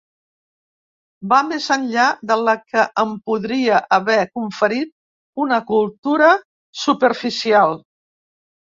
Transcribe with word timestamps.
Va 1.33 1.37
més 1.49 1.67
enllà 1.75 2.05
de 2.31 2.37
la 2.47 2.55
que 2.71 2.87
em 3.03 3.13
podria 3.29 3.83
haver 3.99 4.19
conferit 4.41 4.93
una 5.47 5.63
cultura 5.71 6.35
superficial. 6.87 7.83